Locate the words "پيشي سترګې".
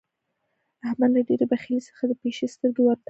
2.21-2.81